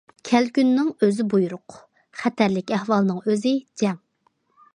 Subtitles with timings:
[0.27, 1.77] كەلكۈننىڭ ئۆزى بۇيرۇق،
[2.23, 4.03] خەتەرلىك ئەھۋالنىڭ ئۆزى جەڭ.